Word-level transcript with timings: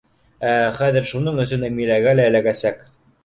Ә 0.51 0.53
хәҙер 0.77 1.05
шуның 1.11 1.37
өсөн 1.45 1.67
Әмиләгә 1.69 2.17
лә 2.21 2.27
эләгәсәк. 2.31 2.81